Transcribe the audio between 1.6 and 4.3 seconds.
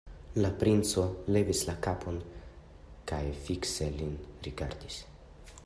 la kapon kaj fikse lin